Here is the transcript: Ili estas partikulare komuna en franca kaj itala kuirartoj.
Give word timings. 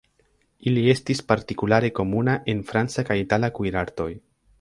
Ili 0.69 0.85
estas 0.93 1.19
partikulare 1.31 1.91
komuna 1.99 2.35
en 2.55 2.63
franca 2.71 3.05
kaj 3.11 3.19
itala 3.25 3.51
kuirartoj. 3.59 4.09